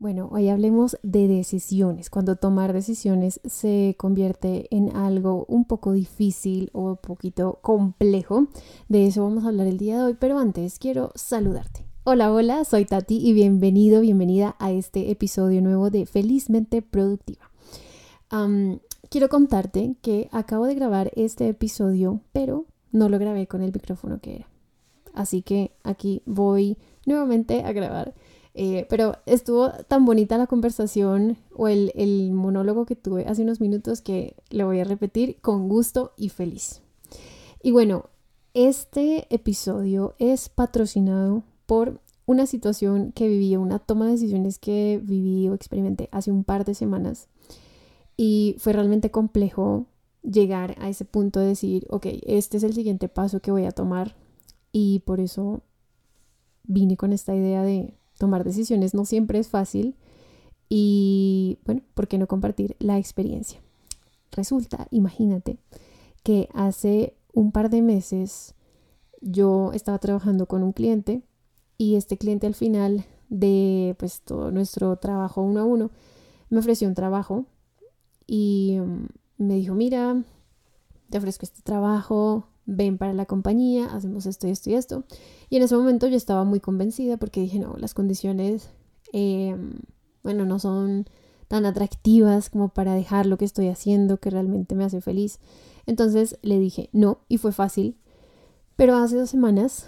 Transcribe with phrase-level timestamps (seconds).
[0.00, 6.70] Bueno, hoy hablemos de decisiones, cuando tomar decisiones se convierte en algo un poco difícil
[6.72, 8.46] o un poquito complejo.
[8.86, 11.84] De eso vamos a hablar el día de hoy, pero antes quiero saludarte.
[12.04, 17.50] Hola, hola, soy Tati y bienvenido, bienvenida a este episodio nuevo de Felizmente Productiva.
[19.10, 24.20] quiero contarte que acabo de grabar este episodio, pero no lo grabé con el micrófono
[24.20, 24.48] que era.
[25.12, 28.14] Así que aquí voy nuevamente a grabar
[28.54, 34.00] eh, pero estuvo tan bonita la conversación o el, monólogo que tuve hace unos minutos
[34.00, 36.80] que lo voy a repetir con gusto y feliz.
[37.62, 38.06] Y bueno,
[38.54, 45.48] este episodio es patrocinado por una situación que viví, una toma de decisiones que viví
[45.48, 47.28] o experimenté hace un par de semanas.
[48.16, 49.86] Y fue realmente complejo
[50.22, 53.72] llegar a ese punto de decir, ok, este es el siguiente paso que voy a
[53.72, 54.16] tomar.
[54.72, 55.62] Y por eso
[56.64, 59.94] vine con esta idea de Tomar decisiones no siempre es fácil
[60.68, 63.60] y bueno, ¿por qué no compartir la experiencia?
[64.32, 65.58] Resulta, imagínate,
[66.22, 68.54] que hace un par de meses
[69.20, 71.22] yo estaba trabajando con un cliente
[71.78, 75.90] y este cliente al final de pues todo nuestro trabajo uno a uno
[76.50, 77.44] me ofreció un trabajo
[78.26, 80.22] y mm, me dijo, mira,
[81.10, 85.04] te ofrezco este trabajo, ven para la compañía, hacemos esto y esto y esto.
[85.48, 88.68] Y en ese momento yo estaba muy convencida porque dije, no, las condiciones,
[89.12, 89.72] em,
[90.22, 91.06] bueno, no son
[91.48, 95.40] tan atractivas como para dejar lo que estoy haciendo, que realmente me hace feliz.
[95.86, 97.96] Entonces le dije no y fue fácil.
[98.76, 99.86] Pero hace dos semanas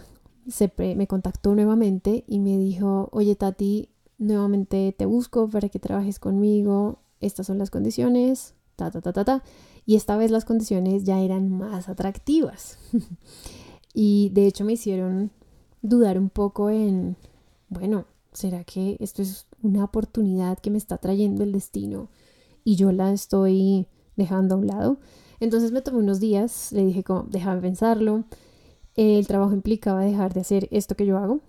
[0.49, 6.19] se me contactó nuevamente y me dijo, oye Tati, nuevamente te busco para que trabajes
[6.19, 8.55] conmigo, estas son las condiciones,
[9.87, 12.79] y esta vez las condiciones ya eran más atractivas.
[13.95, 15.31] y de hecho me hicieron
[15.83, 17.17] dudar un poco en,
[17.69, 22.09] bueno, ¿será que esto es una oportunidad que me está trayendo el destino
[22.65, 24.99] y yo la estoy dejando a un lado?
[25.41, 28.25] Entonces me tomé unos días, le dije como, déjame pensarlo.
[28.95, 31.41] El trabajo implicaba dejar de hacer esto que yo hago,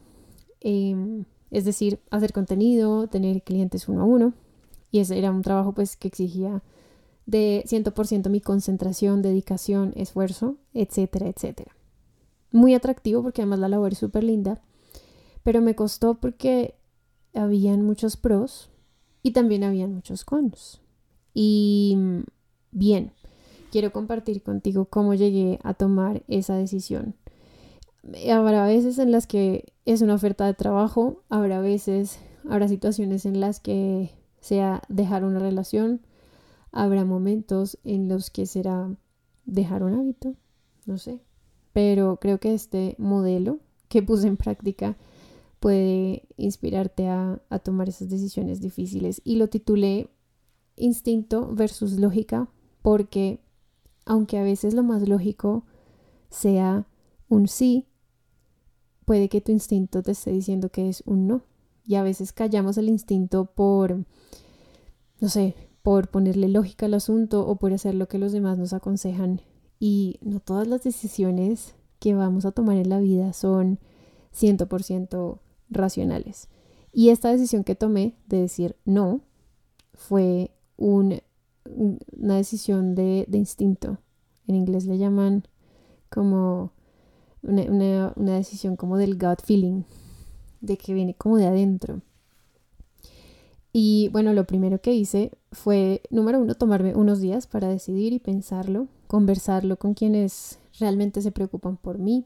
[0.62, 4.34] em, es decir, hacer contenido, tener clientes uno a uno.
[4.92, 6.64] Y ese era un trabajo pues que exigía
[7.32, 11.72] de 100% mi concentración, dedicación, esfuerzo, etcétera, etcétera.
[12.52, 14.62] Muy atractivo porque además la labor es súper linda,
[15.42, 16.76] pero me costó porque
[17.34, 18.70] habían muchos pros
[19.24, 20.82] y también habían muchos cons.
[21.34, 21.98] Y
[22.72, 23.14] bien,
[23.72, 27.16] quiero compartir contigo cómo llegué a tomar esa decisión.
[28.30, 32.20] Habrá veces en las que es una oferta de trabajo, habrá veces,
[32.50, 34.12] habrá situaciones en las que
[34.42, 36.02] sea dejar una relación,
[36.72, 38.96] Habrá momentos en los que será
[39.46, 40.36] dejar un hábito,
[40.86, 41.20] no sé.
[41.74, 44.98] Pero creo que este modelo que puse en práctica
[45.60, 49.22] puede inspirarte a, tomar esas decisiones difíciles.
[49.24, 50.10] Y lo titulé
[50.76, 52.50] Instinto versus lógica
[52.82, 53.42] porque
[54.06, 55.66] aunque a veces lo más lógico
[56.30, 56.88] sea
[57.30, 57.86] un sí,
[59.06, 61.44] puede que tu instinto te esté diciendo que es un no.
[61.86, 64.06] Y a veces callamos el instinto por,
[65.20, 68.74] no sé, por ponerle lógica al asunto o por hacer lo que los demás nos
[68.74, 69.42] aconsejan.
[69.80, 73.80] Y no todas las decisiones que vamos a tomar en la vida son
[74.34, 76.50] 100% racionales.
[76.94, 79.22] Y esta decisión que tomé de decir no
[79.94, 81.22] fue una
[82.12, 83.98] decisión de, instinto.
[84.48, 85.44] En inglés le llaman
[86.10, 86.74] como
[87.42, 89.84] una, una decisión como del gut feeling,
[90.60, 92.02] de que viene como de adentro.
[93.74, 98.20] Y bueno, lo primero que hice fue, número uno, tomarme unos días para decidir y
[98.20, 102.26] pensarlo, conversarlo con quienes realmente se preocupan por mí,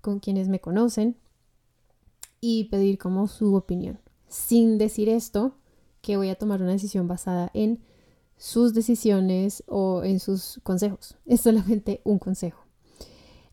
[0.00, 1.16] con quienes me conocen
[2.40, 3.98] y pedir como su opinión.
[4.28, 5.54] Sin decir esto,
[6.00, 7.80] que voy a tomar una decisión basada en
[8.36, 11.16] sus decisiones o en sus consejos.
[11.26, 12.64] Es solamente un consejo.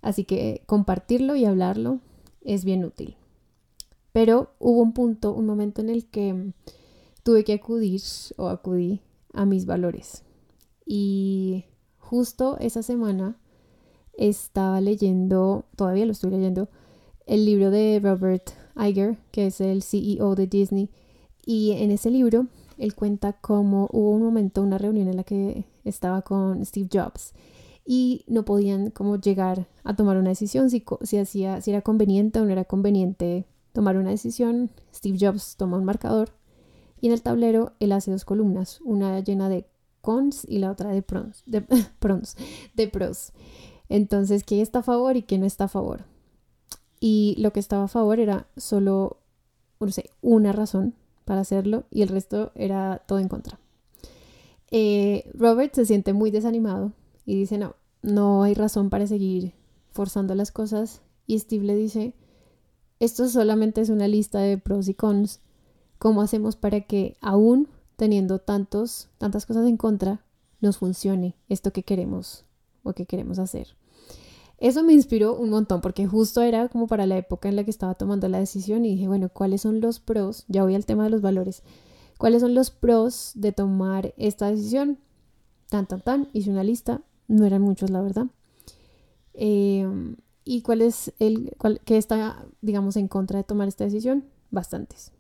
[0.01, 1.99] Así que compartirlo y hablarlo
[2.41, 3.15] es bien útil.
[4.11, 6.53] Pero hubo un punto, un momento en el que
[7.23, 8.01] tuve que acudir
[8.37, 9.01] o acudí
[9.33, 10.23] a mis valores.
[10.85, 11.65] Y
[11.97, 13.37] justo esa semana
[14.17, 16.69] estaba leyendo, todavía lo estoy leyendo,
[17.25, 20.89] el libro de Robert Iger, que es el CEO de Disney.
[21.45, 22.47] Y en ese libro
[22.77, 27.33] él cuenta cómo hubo un momento, una reunión en la que estaba con Steve Jobs
[27.85, 32.39] y no podían como llegar a tomar una decisión si, si, hacía, si era conveniente
[32.39, 34.69] o no era conveniente tomar una decisión.
[34.93, 36.31] Steve Jobs toma un marcador
[37.01, 39.65] y en el tablero él hace dos columnas, una llena de
[40.01, 41.61] cons y la otra de pros, de,
[42.75, 43.33] de pros.
[43.89, 46.05] Entonces, ¿qué está a favor y qué no está a favor?
[46.99, 49.17] Y lo que estaba a favor era solo,
[49.79, 50.93] no sé, una razón
[51.25, 53.59] para hacerlo y el resto era todo en contra.
[54.69, 56.93] Eh, Robert se siente muy desanimado
[57.25, 59.53] y dice, no, no hay razón para seguir
[59.91, 61.01] forzando las cosas.
[61.27, 62.13] Y Steve le dice,
[62.99, 65.41] esto solamente es una lista de pros y cons.
[66.01, 70.25] ¿Cómo hacemos para que aún teniendo tantos, tantas cosas en contra,
[70.59, 72.43] nos funcione esto que queremos
[72.81, 73.75] o que queremos hacer?
[74.57, 77.69] Eso me inspiró un montón porque justo era como para la época en la que
[77.69, 80.45] estaba tomando la decisión y dije, bueno, ¿cuáles son los pros?
[80.47, 81.61] Ya voy al tema de los valores.
[82.17, 84.97] ¿Cuáles son los pros de tomar esta decisión?
[85.69, 86.29] Tan, tan, tan.
[86.33, 87.03] Hice una lista.
[87.27, 88.25] No eran muchos, la verdad.
[89.35, 90.15] Em,
[90.45, 91.55] ¿Y cuál es el
[91.85, 94.25] que está, digamos, en contra de tomar esta decisión?
[94.49, 95.11] Bastantes.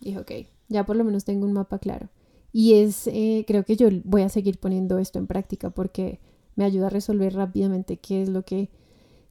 [0.00, 0.32] Dije, ok,
[0.68, 2.08] ya por lo menos tengo un mapa claro.
[2.52, 6.20] Y es, eh, creo que yo voy a seguir poniendo esto en práctica porque
[6.56, 8.70] me ayuda a resolver rápidamente qué es lo que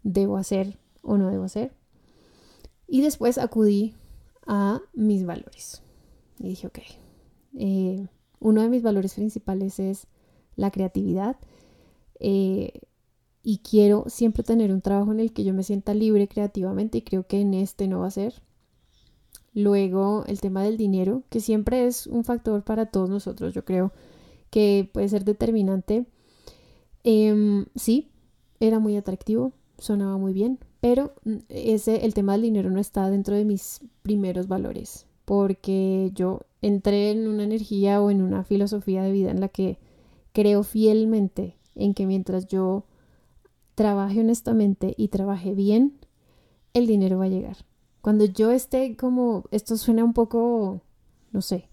[0.03, 1.73] debo hacer o no debo hacer.
[2.87, 3.95] Y después acudí
[4.45, 5.81] a mis valores.
[6.39, 6.79] Y dije, ok,
[7.55, 8.07] eh,
[8.39, 10.07] uno de mis valores principales es
[10.55, 11.37] la creatividad.
[12.19, 12.81] Eh,
[13.43, 17.01] y quiero siempre tener un trabajo en el que yo me sienta libre creativamente y
[17.01, 18.41] creo que en este no va a ser.
[19.57, 23.91] Luego el tema del dinero, que siempre es un factor para todos nosotros, yo creo
[24.51, 26.05] que puede ser determinante.
[27.03, 28.11] Em, sí,
[28.59, 33.09] era muy atractivo, sonaba muy bien, pero mm, ese, el tema del dinero no está
[33.09, 39.01] dentro de mis primeros valores, porque yo entré en una energía o en una filosofía
[39.01, 39.79] de vida en la que
[40.33, 42.85] creo fielmente en que mientras yo
[43.73, 45.97] trabaje honestamente y trabaje bien,
[46.75, 47.57] el dinero va a llegar.
[48.07, 50.79] Cuando yo esté como, esto suena un poco,
[51.33, 51.67] no sé,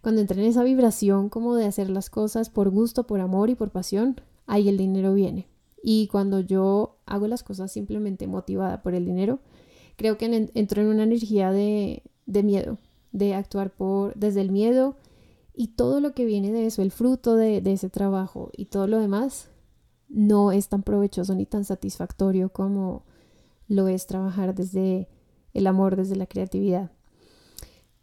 [0.00, 3.56] cuando entré en esa vibración como de hacer las cosas por gusto, por amor y
[3.56, 5.48] por pasión, ahí el dinero viene.
[5.82, 9.40] Y cuando yo hago las cosas simplemente motivada por el dinero,
[9.96, 12.78] creo que entro en una energía de, miedo,
[13.12, 14.96] de actuar por, desde el miedo
[15.52, 18.86] y todo lo que viene de eso, el fruto de, de ese trabajo y todo
[18.86, 19.50] lo demás,
[20.08, 23.04] no es tan provechoso ni tan satisfactorio como
[23.68, 25.10] lo es trabajar desde
[25.56, 26.90] el amor, desde la creatividad.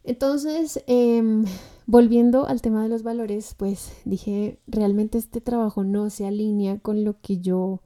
[0.04, 1.46] Entonces, em,
[1.86, 7.04] volviendo al tema de los valores, pues dije, realmente este trabajo no se alinea con
[7.04, 7.82] lo que yo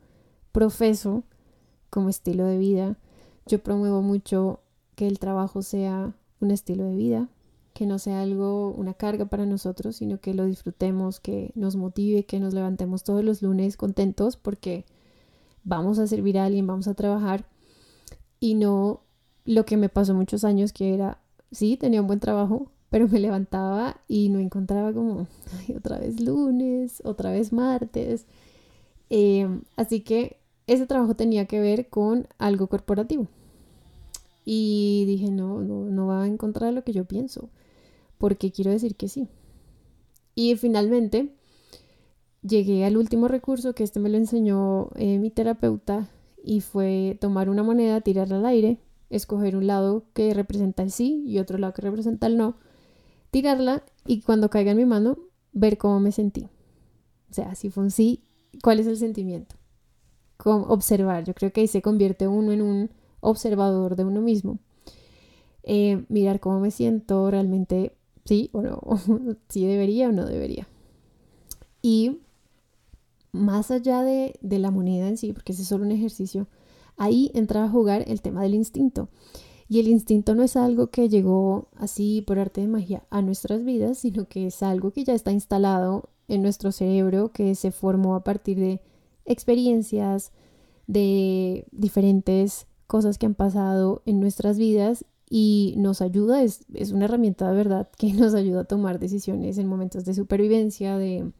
[0.51, 1.23] profeso
[1.89, 2.97] como estilo de vida.
[3.45, 4.61] Yo promuevo mucho
[4.95, 7.29] que el trabajo sea un estilo de vida,
[7.73, 12.25] que no sea algo, una carga para nosotros, sino que lo disfrutemos, que nos motive,
[12.25, 14.85] que nos levantemos todos los lunes contentos porque
[15.63, 17.45] vamos a servir a alguien, vamos a trabajar
[18.39, 19.01] y no
[19.47, 21.19] lo que me pasó muchos años que era,
[21.51, 25.27] sí, tenía un buen trabajo, pero me levantaba y no encontraba como,
[25.75, 28.25] otra vez lunes, otra vez martes.
[29.09, 33.27] Em, así que ese trabajo tenía que ver con algo corporativo.
[34.43, 37.49] Y dije, no, no, no va a encontrar lo que yo pienso,
[38.17, 39.27] porque quiero decir que sí.
[40.35, 41.33] Y finalmente
[42.41, 46.09] llegué al último recurso, que este me lo enseñó eh, mi terapeuta,
[46.43, 48.77] y fue tomar una moneda, tirarla al aire,
[49.09, 52.55] escoger un lado que representa el sí y otro lado que representa el no,
[53.31, 55.17] tirarla y cuando caiga en mi mano,
[55.53, 56.47] ver cómo me sentí.
[57.29, 58.23] O sea, si fue un sí,
[58.63, 59.55] ¿cuál es el sentimiento?
[60.43, 62.89] Observar, yo creo que ahí se convierte uno en un
[63.19, 64.59] observador de uno mismo.
[65.63, 67.93] Eh, mirar cómo me siento realmente,
[68.23, 68.81] sí o no,
[69.49, 70.67] si debería o no debería.
[71.81, 72.19] Y
[73.31, 76.47] más allá de, de la moneda en sí, porque ese es solo un ejercicio,
[76.97, 79.09] ahí entra a jugar el tema del instinto.
[79.69, 83.63] Y el instinto no es algo que llegó así por arte de magia a nuestras
[83.63, 88.15] vidas, sino que es algo que ya está instalado en nuestro cerebro, que se formó
[88.15, 88.81] a partir de
[89.25, 90.31] experiencias,
[90.87, 97.49] de diferentes cosas que han pasado en nuestras vidas y nos ayuda, es, una herramienta
[97.49, 101.31] de verdad que nos ayuda a tomar decisiones en momentos de supervivencia, de,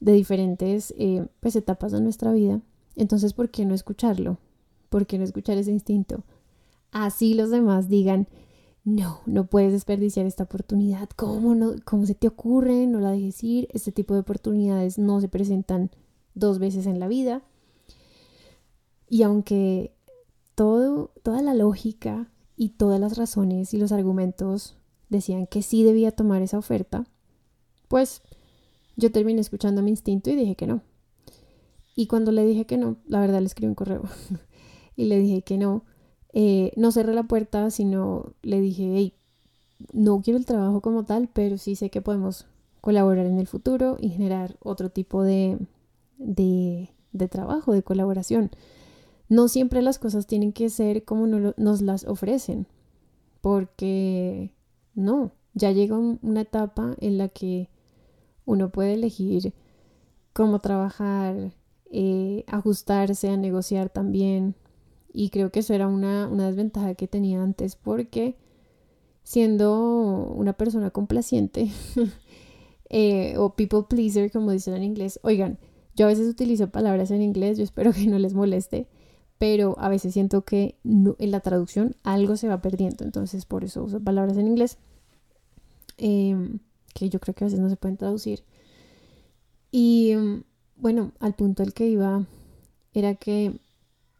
[0.00, 2.60] diferentes eh, pues, etapas de nuestra vida.
[2.96, 4.38] Entonces, ¿por qué no escucharlo?
[4.88, 6.24] ¿Por qué no escuchar ese instinto?
[6.92, 8.28] así los demás digan,
[8.84, 12.86] no, no puedes desperdiciar esta oportunidad, ¿cómo, no, cómo se te ocurre?
[12.86, 15.90] No la dejes ir, este tipo de oportunidades no se presentan
[16.34, 17.42] dos veces en la vida.
[19.08, 19.94] Y aunque
[20.54, 24.76] todo, toda la lógica y todas las razones y los argumentos
[25.08, 27.06] decían que sí debía tomar esa oferta,
[27.88, 28.22] pues
[28.96, 30.82] yo terminé escuchando mi instinto y dije que no.
[31.94, 34.02] Y cuando le dije que no, la verdad le escribí un correo
[34.98, 35.84] y le dije que no,
[36.32, 39.14] eh, no cerré la puerta, sino le dije, hey,
[39.92, 42.46] no quiero el trabajo como tal, pero sí sé que podemos
[42.80, 45.56] colaborar en el futuro y generar otro tipo de,
[46.16, 48.50] de, de trabajo, de colaboración.
[49.28, 52.66] No siempre las cosas tienen que ser como nos las ofrecen,
[53.40, 54.50] porque
[54.96, 57.68] no, ya llega una etapa en la que
[58.46, 59.54] uno puede elegir
[60.32, 61.52] cómo trabajar,
[61.92, 64.56] eh, ajustarse, a negociar también.
[65.18, 68.36] Y creo que eso era una, una desventaja que tenía antes porque
[69.24, 71.72] siendo una persona complaciente
[72.88, 75.58] eh, o people pleaser, como dicen en inglés, oigan,
[75.96, 78.86] yo a veces utilizo palabras en inglés, yo espero que no les moleste,
[79.38, 83.82] pero a veces siento que en la traducción algo se va perdiendo, entonces por eso
[83.82, 84.78] uso palabras en inglés,
[85.96, 86.60] em,
[86.94, 88.44] que yo creo que a veces no se pueden traducir.
[89.72, 90.44] Y em,
[90.76, 92.24] bueno, al punto al que iba
[92.94, 93.58] era que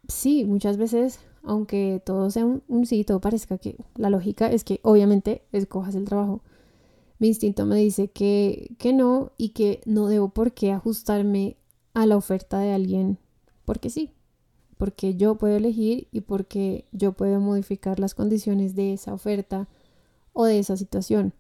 [0.09, 4.81] sí, muchas veces, aunque todo sea un, sí, todo parezca que la lógica es que
[4.83, 6.43] obviamente escojas el trabajo.
[7.19, 11.57] Mi instinto me dice que, que no y que no debo por qué ajustarme
[11.95, 13.19] a la oferta de alguien
[13.65, 14.15] porque sí,
[14.79, 19.69] porque yo puedo elegir y porque yo puedo modificar las condiciones de esa oferta
[20.33, 21.35] o de esa situación,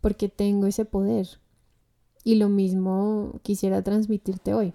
[0.00, 1.28] porque tengo ese poder.
[2.24, 4.72] Y lo mismo quisiera transmitirte hoy.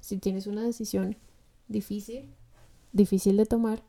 [0.00, 1.16] Si tienes una decisión
[1.68, 2.34] difícil,
[2.92, 3.82] difícil de tomar,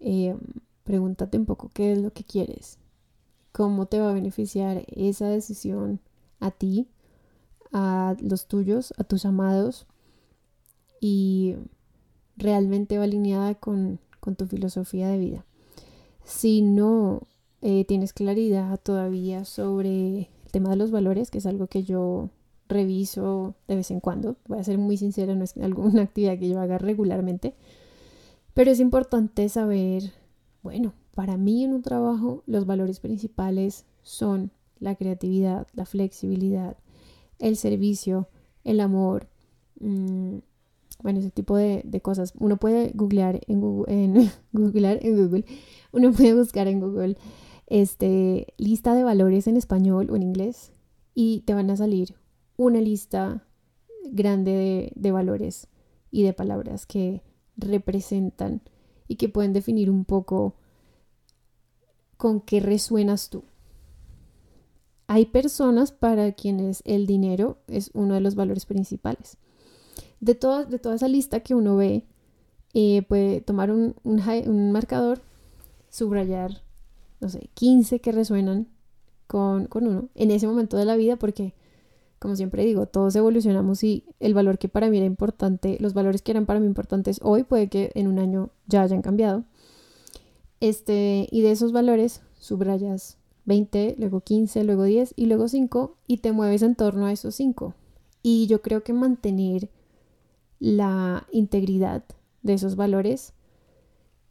[0.00, 0.36] eh,
[0.84, 2.78] pregúntate un poco qué es lo que quieres,
[3.52, 6.00] cómo te va a beneficiar esa decisión
[6.40, 6.88] a ti,
[7.72, 9.86] a los tuyos, a tus amados
[11.00, 11.56] y
[12.36, 13.98] realmente va alineada con,
[14.36, 15.46] tu filosofía de vida.
[16.22, 17.22] Si no
[17.62, 22.28] eh, tienes claridad todavía sobre el tema de los valores, que es algo que yo
[22.68, 26.50] reviso de vez en cuando, voy a ser muy sincera, no es alguna actividad que
[26.50, 27.54] yo haga regularmente,
[28.58, 30.12] pero es importante saber,
[30.64, 34.50] bueno, para mí en un trabajo los valores principales son
[34.80, 36.76] la creatividad, la flexibilidad,
[37.38, 38.28] el servicio,
[38.64, 39.28] el amor,
[39.78, 40.38] mm,
[41.04, 42.32] bueno, ese tipo de, cosas.
[42.36, 45.44] Uno puede googlear en Google, googlear en Google,
[45.92, 47.16] uno puede buscar en Google
[47.68, 50.72] este, lista de valores en español o en inglés
[51.14, 52.16] y te van a salir
[52.56, 53.46] una lista
[54.10, 55.68] grande de, de valores
[56.10, 57.22] y de palabras que
[57.58, 58.62] representan
[59.06, 60.54] y que pueden definir un poco
[62.16, 63.44] con qué resuenas tú.
[65.06, 69.38] Hay personas para quienes el dinero es uno de los valores principales.
[70.20, 72.04] De, de toda esa lista que uno ve,
[72.74, 75.22] eh, puede tomar un, un, marcador,
[75.88, 76.62] subrayar,
[77.20, 78.68] no sé, 15 que resuenan
[79.26, 81.54] con, con uno en ese momento de la vida, porque,
[82.18, 86.22] como siempre digo, todos evolucionamos y el valor que para mí era importante, los valores
[86.22, 89.44] que eran para mí importantes hoy, puede que en un año ya hayan cambiado.
[90.60, 96.18] Este, y de esos valores subrayas 20, luego 15, luego 10 y luego 5 y
[96.18, 97.74] te mueves en torno a esos 5.
[98.22, 99.70] Y yo creo que mantener
[100.58, 102.04] la integridad
[102.42, 103.32] de esos valores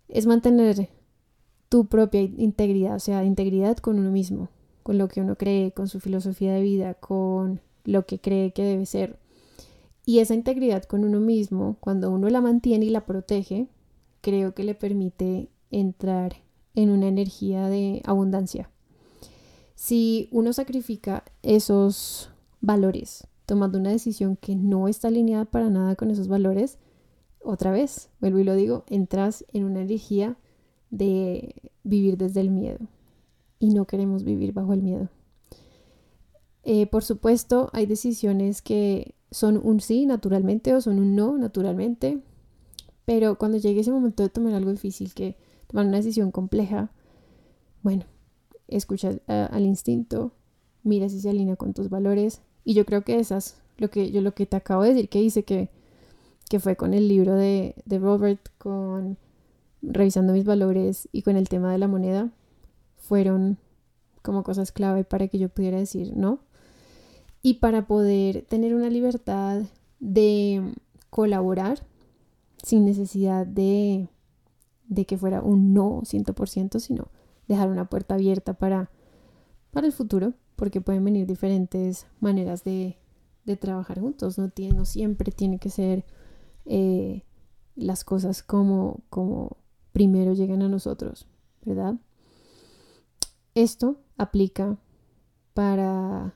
[0.10, 0.90] es mantener
[1.70, 4.50] tu propia integridad, o sea, integridad con uno mismo,
[4.84, 8.64] con lo que uno cree, con su filosofía de vida, con lo que cree que
[8.64, 9.18] debe ser.
[10.06, 13.68] Y esa integridad con uno mismo, cuando uno la mantiene y la protege,
[14.22, 16.36] creo que le permite entrar
[16.76, 18.70] en una energía de abundancia.
[19.76, 22.30] Si uno sacrifica esos
[22.60, 26.80] valores tomando una decisión que no está alineada para nada con esos valores,
[27.42, 30.36] otra vez, vuelvo y lo digo, entras en una energía
[30.90, 32.80] de vivir desde el miedo
[33.60, 35.10] y no queremos vivir bajo el miedo.
[36.70, 42.20] Eh, por supuesto, hay decisiones que son un sí naturalmente o son un no naturalmente,
[43.06, 46.92] pero cuando llegue ese momento de tomar algo difícil, que tomar una decisión compleja,
[47.84, 48.04] bueno,
[48.68, 50.34] escucha al instinto,
[50.84, 52.42] mira si se alinea con tus valores.
[52.66, 55.22] Y yo creo que esas, lo que yo lo que te acabo de decir que
[55.22, 55.70] hice que,
[56.50, 59.18] que fue con el libro de, de Robert, con
[59.82, 62.30] revisando mis valores y con el tema de la moneda,
[62.98, 63.58] fueron
[64.22, 66.40] como cosas clave para que yo pudiera decir no.
[67.42, 69.64] Y para poder tener una libertad
[70.00, 70.74] de
[71.10, 71.86] colaborar
[72.64, 74.10] sin necesidad de,
[74.88, 77.10] de que fuera un no 100%, sino
[77.48, 78.92] dejar una puerta abierta para,
[79.72, 82.98] para el futuro, porque pueden venir diferentes maneras de,
[83.62, 84.38] trabajar juntos.
[84.38, 86.04] No, tiene, no siempre tiene que ser
[86.66, 87.24] eh,
[87.76, 89.56] las cosas como, como
[89.94, 91.28] primero llegan a nosotros,
[91.64, 91.96] ¿verdad?
[93.56, 94.78] Esto aplica
[95.54, 96.34] para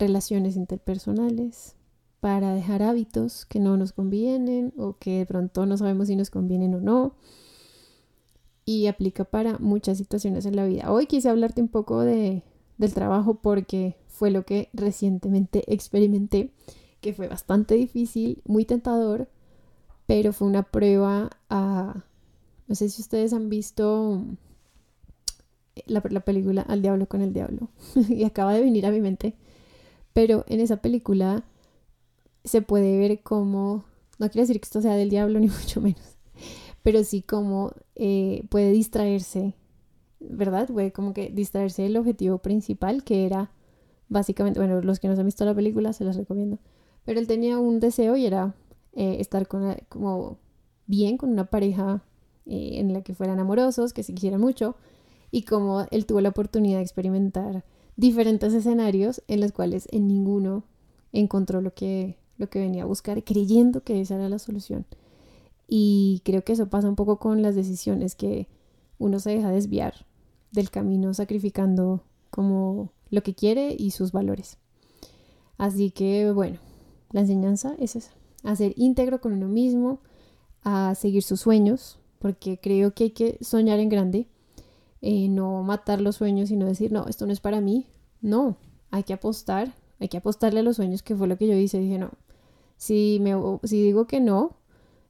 [0.00, 1.76] relaciones interpersonales,
[2.20, 6.30] para dejar hábitos que no nos convienen o que de pronto no sabemos si nos
[6.30, 7.14] convienen o no
[8.66, 10.92] y aplica para muchas situaciones en la vida.
[10.92, 12.42] Hoy quise hablarte un poco de,
[12.76, 16.52] del trabajo porque fue lo que recientemente experimenté,
[17.00, 19.28] que fue bastante difícil, muy tentador,
[20.06, 22.04] pero fue una prueba a...
[22.68, 24.22] No sé si ustedes han visto
[25.86, 27.70] la, la película Al Diablo con el Diablo
[28.08, 29.34] y acaba de venir a mi mente.
[30.12, 31.44] Pero en esa película
[32.44, 33.84] se puede ver como,
[34.18, 36.16] no quiero decir que esto sea del diablo ni mucho menos,
[36.82, 39.54] pero sí como eh, puede distraerse,
[40.18, 40.68] ¿verdad?
[40.68, 43.50] Puede como que distraerse del objetivo principal que era
[44.08, 46.58] básicamente, bueno, los que no han visto la película se las recomiendo,
[47.04, 48.54] pero él tenía un deseo y era
[48.92, 50.38] eh, estar con, como
[50.86, 52.02] bien con una pareja
[52.46, 54.74] eh, en la que fueran amorosos, que se quisieran mucho,
[55.30, 57.64] y como él tuvo la oportunidad de experimentar
[58.00, 60.64] diferentes escenarios en los cuales en ninguno
[61.12, 64.86] encontró lo que, lo que venía a buscar, creyendo que esa era la solución.
[65.68, 68.48] Y creo que eso pasa un poco con las decisiones, que
[68.98, 70.06] uno se deja desviar
[70.50, 74.56] del camino sacrificando como lo que quiere y sus valores.
[75.58, 76.58] Así que bueno,
[77.12, 78.12] la enseñanza es esa,
[78.44, 80.00] a ser íntegro con uno mismo,
[80.64, 84.26] a seguir sus sueños, porque creo que hay que soñar en grande,
[85.02, 87.86] eh, no matar los sueños y no decir, no, esto no es para mí.
[88.20, 88.56] No,
[88.90, 91.78] hay que apostar, hay que apostarle a los sueños, que fue lo que yo hice.
[91.78, 92.10] Dije, no,
[92.76, 93.34] si, me,
[93.64, 94.56] si digo que no,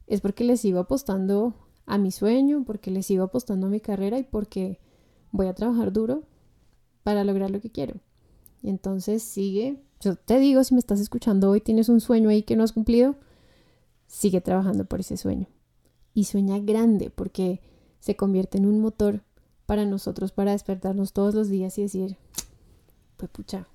[0.07, 1.55] es porque le sigo apostando
[1.87, 4.81] a mi sueño, porque le sigo apostando a mi carrera y porque
[5.33, 6.25] voy a trabajar duro
[7.03, 7.95] para lograr lo que quiero.
[8.63, 12.57] Entonces sigue, yo te digo, si me estás escuchando hoy, tienes un sueño ahí que
[12.57, 13.17] no has cumplido,
[14.07, 15.47] sigue trabajando por ese sueño.
[16.13, 17.61] Y sueña grande porque
[18.01, 19.23] se convierte en un motor
[19.67, 22.17] para nosotros, para despertarnos todos los días y decir,
[23.21, 23.67] pues pucha,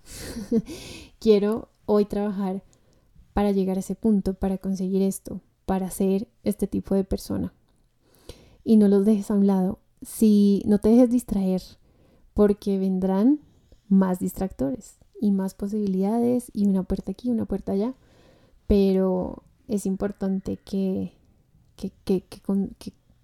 [1.19, 2.63] quiero hoy trabajar
[3.33, 7.53] para llegar a ese punto, para conseguir esto, para ser este tipo de persona.
[8.63, 9.77] Y no los dejes a un lado.
[10.01, 11.61] Si no te dejes distraer,
[12.33, 13.39] porque vendrán
[13.87, 17.93] más distractores y más posibilidades y una puerta aquí, una puerta allá.
[18.65, 21.13] Pero es importante que,
[21.75, 22.23] que,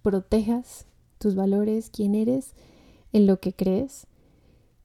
[0.03, 0.85] protejas
[1.17, 2.53] tus valores, quién eres,
[3.11, 4.05] en lo que crees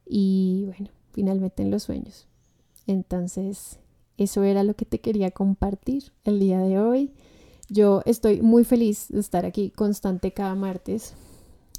[0.06, 2.28] y bueno, finalmente en los sueños.
[2.86, 3.80] Entonces,
[4.18, 7.10] eso era lo que te quería compartir el día de hoy.
[7.70, 11.14] Yo estoy muy feliz de estar aquí constante cada martes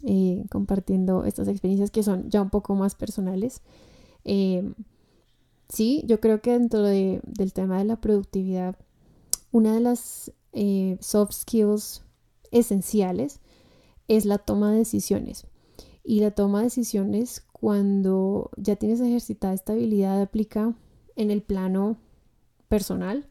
[0.03, 3.61] eh, compartiendo estas experiencias que son ya un poco más personales.
[4.25, 4.73] Eh,
[5.69, 8.75] sí, yo creo que dentro de, del tema de la productividad,
[9.51, 12.01] una de las eh, soft skills
[12.49, 13.39] esenciales
[14.07, 15.45] es la toma de decisiones.
[16.03, 20.73] Y la toma de decisiones cuando ya tienes ejercitada esta habilidad aplica
[21.15, 21.97] en el plano
[22.67, 23.27] personal,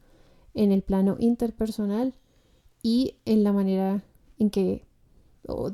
[0.55, 2.15] en el plano interpersonal
[2.83, 4.03] y en la manera
[4.39, 4.85] en que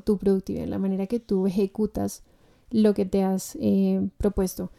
[0.03, 2.23] tu productividad, en la manera que tú ejecutas
[2.69, 4.71] lo que te has eh, propuesto.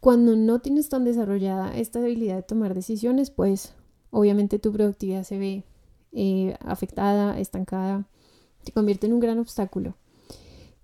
[0.00, 3.74] Cuando no tienes tan desarrollada esta habilidad de tomar decisiones, pues
[4.10, 5.64] obviamente tu productividad se ve
[6.12, 8.06] eh, afectada, estancada,
[8.64, 9.96] te convierte en un gran obstáculo.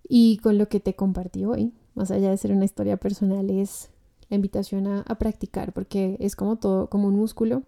[0.06, 3.90] Y con lo que te compartí hoy, más allá de ser una historia personal, es
[4.28, 7.62] la invitación a, practicar, porque es como todo, como un músculo.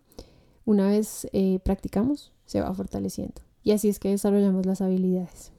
[0.64, 3.42] Una vez eh, practicamos, se va fortaleciendo.
[3.62, 5.52] Y así es que desarrollamos las habilidades.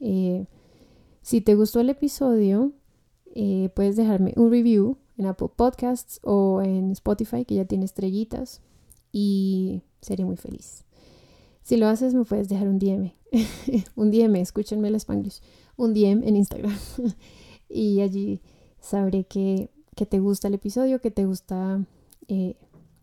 [0.00, 0.46] Eh,
[1.22, 2.72] si te gustó el episodio,
[3.34, 8.60] eh, puedes dejarme un review en Apple Podcasts o en Spotify, que ya tiene estrellitas,
[9.12, 10.84] y seré muy feliz.
[11.62, 13.12] Si lo haces, me puedes dejar un DM.
[13.96, 15.40] un DM, escúchenme el Spanglish.
[15.76, 16.76] Un DM en Instagram.
[17.72, 18.40] y allí
[18.80, 21.84] sabré que, que, te gusta el episodio, que te gusta
[22.28, 22.56] eh,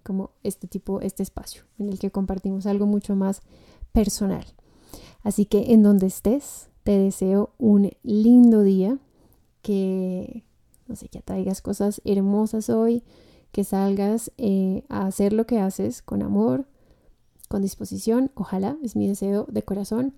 [0.04, 3.42] como este tipo, este espacio en el que compartimos algo mucho más
[3.92, 4.46] personal.
[5.24, 8.98] Así que en donde estés, te deseo un lindo día,
[9.62, 10.44] que,
[10.88, 13.04] no sé, que traigas cosas hermosas hoy,
[13.52, 16.66] que salgas eh, a hacer lo que haces con amor,
[17.48, 20.14] con disposición, ojalá, es mi deseo de corazón.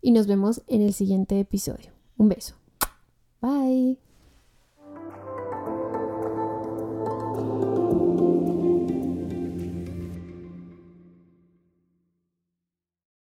[0.00, 1.90] Y nos vemos en el siguiente episodio.
[2.16, 2.54] Un beso.
[3.40, 3.96] Bye.